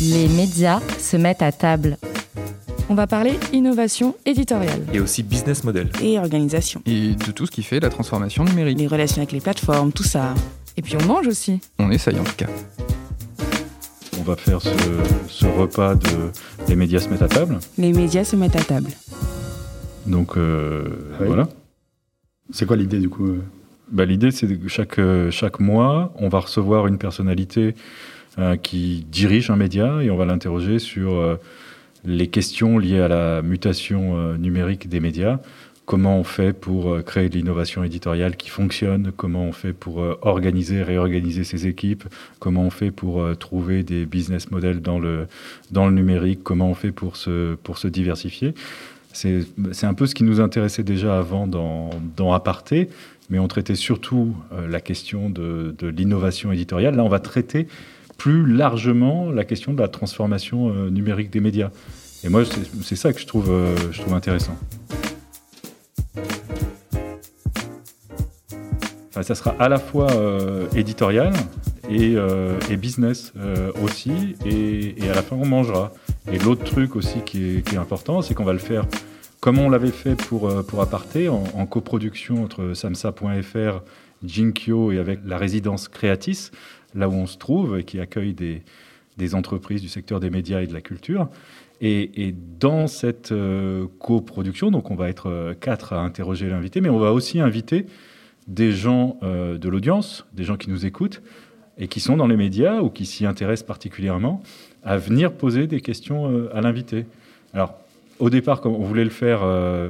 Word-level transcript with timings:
Les 0.00 0.28
médias 0.28 0.80
se 0.98 1.16
mettent 1.16 1.42
à 1.42 1.52
table. 1.52 1.96
On 2.88 2.94
va 2.94 3.06
parler 3.06 3.38
innovation 3.52 4.14
éditoriale. 4.24 4.82
Et 4.94 5.00
aussi 5.00 5.22
business 5.22 5.64
model. 5.64 5.90
Et 6.02 6.18
organisation. 6.18 6.80
Et 6.86 7.14
de 7.14 7.30
tout 7.32 7.46
ce 7.46 7.50
qui 7.50 7.62
fait 7.62 7.80
la 7.80 7.90
transformation 7.90 8.44
numérique. 8.44 8.78
Les 8.78 8.86
relations 8.86 9.18
avec 9.18 9.32
les 9.32 9.40
plateformes, 9.40 9.92
tout 9.92 10.04
ça. 10.04 10.34
Et 10.76 10.82
puis 10.82 10.94
on 11.02 11.04
mange 11.06 11.26
aussi. 11.26 11.60
On 11.78 11.90
essaye 11.90 12.18
en 12.18 12.24
tout 12.24 12.36
cas. 12.36 12.46
On 14.18 14.22
va 14.22 14.36
faire 14.36 14.62
ce, 14.62 14.70
ce 15.28 15.46
repas 15.46 15.94
de 15.96 16.08
Les 16.68 16.76
médias 16.76 17.00
se 17.00 17.08
mettent 17.08 17.22
à 17.22 17.28
table. 17.28 17.58
Les 17.76 17.92
médias 17.92 18.24
se 18.24 18.36
mettent 18.36 18.56
à 18.56 18.62
table. 18.64 18.90
Donc 20.06 20.36
euh, 20.36 20.84
Oui. 21.20 21.26
voilà. 21.26 21.48
C'est 22.50 22.64
quoi 22.66 22.76
l'idée 22.76 22.98
du 22.98 23.08
coup 23.10 23.26
euh 23.26 23.42
Bah, 23.90 24.04
L'idée, 24.04 24.30
c'est 24.30 24.46
que 24.46 24.68
chaque, 24.68 24.98
euh, 24.98 25.30
chaque 25.30 25.60
mois, 25.60 26.12
on 26.16 26.28
va 26.28 26.40
recevoir 26.40 26.86
une 26.86 26.98
personnalité 26.98 27.74
euh, 28.38 28.56
qui 28.56 29.06
dirige 29.10 29.50
un 29.50 29.56
média 29.56 30.02
et 30.02 30.10
on 30.10 30.16
va 30.16 30.26
l'interroger 30.26 30.78
sur 30.78 31.14
euh, 31.14 31.36
les 32.04 32.26
questions 32.26 32.78
liées 32.78 33.00
à 33.00 33.08
la 33.08 33.42
mutation 33.42 34.34
numérique 34.36 34.88
des 34.88 35.00
médias. 35.00 35.40
Comment 35.86 36.18
on 36.18 36.24
fait 36.24 36.52
pour 36.52 37.02
créer 37.02 37.30
de 37.30 37.36
l'innovation 37.36 37.82
éditoriale 37.82 38.36
qui 38.36 38.50
fonctionne? 38.50 39.10
Comment 39.16 39.44
on 39.44 39.52
fait 39.52 39.72
pour 39.72 40.04
organiser, 40.20 40.82
réorganiser 40.82 41.44
ses 41.44 41.66
équipes? 41.66 42.04
Comment 42.38 42.62
on 42.62 42.70
fait 42.70 42.90
pour 42.90 43.24
trouver 43.38 43.82
des 43.82 44.04
business 44.04 44.50
models 44.50 44.80
dans 44.82 44.98
le, 44.98 45.26
dans 45.70 45.86
le 45.86 45.94
numérique? 45.94 46.40
Comment 46.44 46.68
on 46.68 46.74
fait 46.74 46.92
pour 46.92 47.16
se, 47.16 47.54
pour 47.54 47.78
se 47.78 47.88
diversifier? 47.88 48.54
C'est 49.12 49.86
un 49.86 49.94
peu 49.94 50.06
ce 50.06 50.14
qui 50.14 50.24
nous 50.24 50.40
intéressait 50.40 50.84
déjà 50.84 51.18
avant 51.18 51.46
dans, 51.46 51.90
dans 52.16 52.32
Aparté, 52.34 52.90
mais 53.30 53.38
on 53.38 53.48
traitait 53.48 53.74
surtout 53.74 54.34
euh, 54.52 54.66
la 54.68 54.80
question 54.80 55.30
de, 55.30 55.74
l'innovation 55.82 56.52
éditoriale. 56.52 56.96
Là, 56.96 57.04
on 57.04 57.08
va 57.08 57.20
traiter 57.20 57.68
plus 58.16 58.46
largement 58.46 59.30
la 59.30 59.44
question 59.44 59.72
de 59.72 59.80
la 59.80 59.88
transformation 59.88 60.70
euh, 60.70 60.90
numérique 60.90 61.30
des 61.30 61.40
médias. 61.40 61.70
Et 62.24 62.28
moi, 62.28 62.42
c'est 62.82 62.96
ça 62.96 63.12
que 63.12 63.20
je 63.20 63.26
trouve, 63.26 63.50
euh, 63.50 63.76
je 63.92 64.00
trouve 64.00 64.14
intéressant. 64.14 64.56
Enfin, 69.10 69.22
ça 69.22 69.34
sera 69.34 69.54
à 69.58 69.68
la 69.68 69.78
fois 69.78 70.08
éditorial 70.74 71.32
et, 71.90 72.16
business 72.76 73.32
aussi, 73.82 74.36
et, 74.44 74.94
à 75.10 75.14
la 75.14 75.22
fin, 75.22 75.36
on 75.36 75.46
mangera. 75.46 75.92
Et 76.30 76.38
l'autre 76.38 76.64
truc 76.64 76.94
aussi 76.94 77.20
qui 77.24 77.56
est 77.56 77.76
important, 77.76 78.22
c'est 78.22 78.34
qu'on 78.34 78.44
va 78.44 78.52
le 78.52 78.58
faire 78.58 78.84
comme 79.40 79.58
on 79.58 79.70
l'avait 79.70 79.90
fait 79.90 80.16
pour, 80.16 80.48
euh, 80.48 80.62
pour 80.62 80.80
Aparté, 80.80 81.28
en, 81.28 81.66
coproduction 81.66 82.42
entre 82.42 82.74
samsa.fr, 82.74 83.82
Jinkyo 84.24 84.92
et 84.92 84.98
avec 84.98 85.20
la 85.24 85.38
résidence 85.38 85.88
Creatis, 85.88 86.50
là 86.94 87.08
où 87.08 87.12
on 87.12 87.26
se 87.26 87.38
trouve 87.38 87.78
et 87.78 87.84
qui 87.84 88.00
accueille 88.00 88.34
des, 88.34 88.62
des 89.16 89.34
entreprises 89.34 89.80
du 89.80 89.88
secteur 89.88 90.18
des 90.18 90.30
médias 90.30 90.60
et 90.60 90.66
de 90.66 90.74
la 90.74 90.80
culture. 90.80 91.28
Et, 91.80 92.34
dans 92.58 92.88
cette 92.88 93.30
euh, 93.30 93.86
coproduction, 94.00 94.72
donc 94.72 94.90
on 94.90 94.96
va 94.96 95.08
être 95.08 95.28
euh, 95.28 95.54
quatre 95.54 95.92
à 95.92 96.00
interroger 96.00 96.48
l'invité, 96.48 96.80
mais 96.80 96.88
on 96.88 96.98
va 96.98 97.12
aussi 97.12 97.38
inviter 97.38 97.86
des 98.48 98.72
gens 98.72 99.18
de 99.22 99.68
l'audience, 99.68 100.24
des 100.32 100.42
gens 100.42 100.56
qui 100.56 100.70
nous 100.70 100.86
écoutent 100.86 101.20
et 101.76 101.86
qui 101.86 102.00
sont 102.00 102.16
dans 102.16 102.26
les 102.26 102.36
médias 102.38 102.80
ou 102.80 102.88
qui 102.88 103.04
s'y 103.04 103.26
intéressent 103.26 103.66
particulièrement, 103.66 104.42
à 104.82 104.96
venir 104.96 105.34
poser 105.34 105.66
des 105.66 105.82
questions 105.82 106.48
à 106.54 106.62
l'invité. 106.62 107.04
Alors, 107.52 107.74
au 108.18 108.30
départ, 108.30 108.60
on 108.64 108.84
voulait 108.84 109.04
le 109.04 109.10
faire 109.10 109.40
euh, 109.42 109.88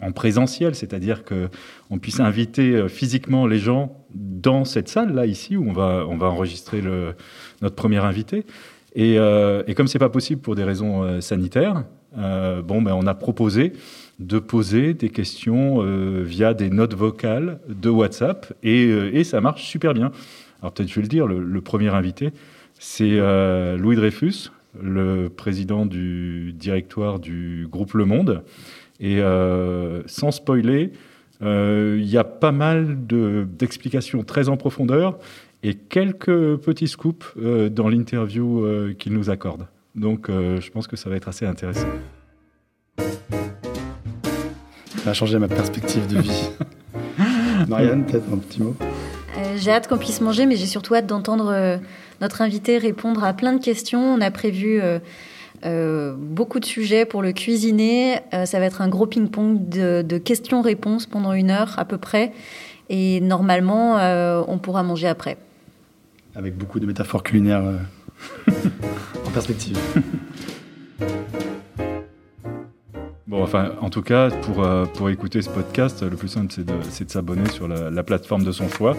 en 0.00 0.12
présentiel, 0.12 0.74
c'est-à-dire 0.74 1.22
qu'on 1.24 1.98
puisse 1.98 2.20
inviter 2.20 2.74
euh, 2.74 2.88
physiquement 2.88 3.46
les 3.46 3.58
gens 3.58 3.96
dans 4.14 4.64
cette 4.64 4.88
salle 4.88 5.14
là 5.14 5.26
ici 5.26 5.56
où 5.56 5.68
on 5.68 5.72
va 5.72 6.06
on 6.08 6.16
va 6.16 6.28
enregistrer 6.28 6.82
notre 7.62 7.74
premier 7.74 7.98
invité. 7.98 8.44
Et, 8.94 9.18
euh, 9.18 9.62
et 9.66 9.74
comme 9.74 9.86
c'est 9.86 9.98
pas 9.98 10.08
possible 10.08 10.40
pour 10.40 10.54
des 10.54 10.64
raisons 10.64 11.02
euh, 11.02 11.20
sanitaires, 11.20 11.84
bon 12.16 12.82
ben 12.82 12.92
on 12.94 13.06
a 13.06 13.14
proposé 13.14 13.74
de 14.18 14.38
poser 14.38 14.94
des 14.94 15.10
questions 15.10 15.82
via 16.24 16.54
des 16.54 16.70
notes 16.70 16.94
vocales 16.94 17.60
de 17.68 17.90
WhatsApp 17.90 18.52
et, 18.62 19.22
ça 19.24 19.40
marche 19.40 19.64
super 19.64 19.94
bien. 19.94 20.10
Alors 20.60 20.72
peut-être 20.72 20.88
je 20.88 20.94
vais 20.96 21.02
le 21.02 21.08
dire, 21.08 21.26
le, 21.26 21.38
le 21.38 21.60
premier 21.60 21.88
invité, 21.88 22.32
c'est 22.80 23.20
Louis 23.76 23.94
Dreyfus, 23.94 24.50
le 24.80 25.28
président 25.28 25.86
du 25.86 26.52
directoire 26.52 27.18
du 27.18 27.66
groupe 27.70 27.94
Le 27.94 28.04
Monde. 28.04 28.42
Et 29.00 29.20
euh, 29.20 30.02
sans 30.06 30.30
spoiler, 30.30 30.92
euh, 31.42 31.96
il 32.00 32.06
y 32.08 32.18
a 32.18 32.24
pas 32.24 32.52
mal 32.52 33.06
de- 33.06 33.46
d'explications 33.58 34.22
très 34.24 34.48
en 34.48 34.56
profondeur 34.56 35.18
et 35.62 35.74
quelques 35.74 36.56
petits 36.56 36.88
scoops 36.88 37.26
euh, 37.40 37.68
dans 37.68 37.88
l'interview 37.88 38.64
qu'il 38.98 39.12
nous 39.12 39.30
accorde. 39.30 39.66
Donc 39.94 40.28
je 40.30 40.70
pense 40.70 40.86
que 40.86 40.96
ça 40.96 41.08
va 41.10 41.16
être 41.16 41.28
assez 41.28 41.46
intéressant. 41.46 41.88
Ça 45.02 45.10
a 45.10 45.14
changé 45.14 45.38
ma 45.38 45.48
perspective 45.48 46.06
de 46.06 46.20
vie. 46.20 46.50
Marianne, 47.68 48.04
peut-être 48.04 48.32
un 48.32 48.38
petit 48.38 48.62
mot? 48.62 48.76
Euh, 49.38 49.56
j'ai 49.56 49.70
hâte 49.70 49.88
qu'on 49.88 49.98
puisse 49.98 50.20
manger, 50.20 50.46
mais 50.46 50.56
j'ai 50.56 50.66
surtout 50.66 50.94
hâte 50.94 51.06
d'entendre 51.06 51.52
euh, 51.52 51.78
notre 52.20 52.42
invité 52.42 52.78
répondre 52.78 53.22
à 53.22 53.32
plein 53.32 53.52
de 53.52 53.62
questions. 53.62 54.00
On 54.00 54.20
a 54.20 54.30
prévu 54.30 54.80
euh, 55.64 56.14
beaucoup 56.18 56.58
de 56.58 56.64
sujets 56.64 57.04
pour 57.04 57.22
le 57.22 57.32
cuisiner. 57.32 58.18
Ça 58.44 58.58
va 58.58 58.64
être 58.64 58.80
un 58.80 58.88
gros 58.88 59.06
ping-pong 59.06 59.68
de, 59.68 60.18
questions-réponses 60.18 61.06
pendant 61.06 61.32
une 61.32 61.50
heure 61.50 61.78
à 61.78 61.84
peu 61.84 61.98
près. 61.98 62.32
Et 62.90 63.20
normalement, 63.20 63.96
on 64.48 64.58
pourra 64.58 64.82
manger 64.82 65.08
après. 65.08 65.36
Avec 66.34 66.56
beaucoup 66.56 66.80
de 66.80 66.86
métaphores 66.86 67.22
culinaires 67.22 67.64
en 69.26 69.30
perspective. 69.30 69.78
En 73.42 73.90
tout 73.90 74.02
cas, 74.02 74.30
pour, 74.30 74.64
euh, 74.64 74.84
pour 74.84 75.10
écouter 75.10 75.42
ce 75.42 75.48
podcast, 75.48 76.02
le 76.02 76.16
plus 76.16 76.28
simple, 76.28 76.52
c'est 76.52 77.04
de, 77.04 77.10
s'abonner 77.10 77.48
sur 77.48 77.68
la, 77.68 77.90
la 77.90 78.02
plateforme 78.02 78.42
de 78.42 78.52
son 78.52 78.68
choix. 78.68 78.96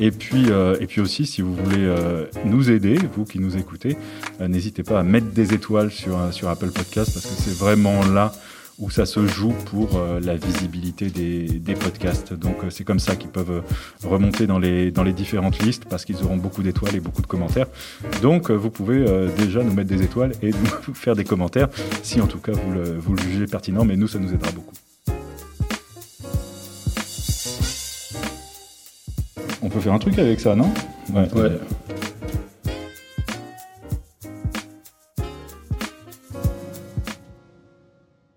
Et 0.00 0.10
puis, 0.10 0.46
euh, 0.48 0.76
et 0.80 0.86
puis 0.86 1.00
aussi, 1.00 1.26
si 1.26 1.42
vous 1.42 1.54
voulez 1.54 1.84
euh, 1.84 2.24
nous 2.44 2.70
aider, 2.70 2.98
vous 3.14 3.24
qui 3.24 3.38
nous 3.38 3.56
écoutez, 3.56 3.96
n'hésitez 4.40 4.82
pas 4.82 5.00
à 5.00 5.02
mettre 5.02 5.26
des 5.26 5.52
étoiles 5.52 5.90
sur, 5.90 6.18
sur 6.32 6.48
Apple 6.48 6.70
Podcast 6.70 7.12
parce 7.12 7.26
que 7.26 7.42
c'est 7.42 7.56
vraiment 7.56 8.04
là 8.06 8.32
où 8.78 8.90
ça 8.90 9.06
se 9.06 9.26
joue 9.26 9.54
pour 9.66 9.96
euh, 9.96 10.20
la 10.20 10.36
visibilité 10.36 11.10
des, 11.10 11.44
des 11.46 11.74
podcasts. 11.74 12.32
Donc, 12.32 12.64
euh, 12.64 12.70
c'est 12.70 12.84
comme 12.84 12.98
ça 12.98 13.14
qu'ils 13.16 13.30
peuvent 13.30 13.50
euh, 13.50 14.08
remonter 14.08 14.46
dans 14.46 14.58
les, 14.58 14.90
dans 14.90 15.04
les 15.04 15.12
différentes 15.12 15.62
listes 15.62 15.84
parce 15.84 16.04
qu'ils 16.04 16.22
auront 16.24 16.36
beaucoup 16.36 16.62
d'étoiles 16.62 16.96
et 16.96 17.00
beaucoup 17.00 17.22
de 17.22 17.26
commentaires. 17.26 17.66
Donc, 18.22 18.50
vous 18.50 18.70
pouvez 18.70 19.04
déjà 19.36 19.62
nous 19.62 19.72
mettre 19.72 19.88
des 19.88 20.02
étoiles 20.02 20.32
et 20.42 20.50
nous 20.88 20.94
faire 20.94 21.14
des 21.14 21.24
commentaires 21.24 21.68
si 22.02 22.20
en 22.20 22.26
tout 22.26 22.38
cas 22.38 22.52
vous 22.52 22.72
le, 22.72 22.98
vous 22.98 23.14
le 23.14 23.22
jugez 23.22 23.46
pertinent, 23.46 23.84
mais 23.84 23.96
nous, 23.96 24.08
ça 24.08 24.18
nous 24.18 24.32
aidera 24.32 24.50
beaucoup. 24.52 24.74
On 29.62 29.68
peut 29.68 29.80
faire 29.80 29.94
un 29.94 29.98
truc 29.98 30.18
avec 30.18 30.40
ça, 30.40 30.54
non? 30.54 30.72
Ouais. 31.12 31.28
Ouais. 31.34 31.58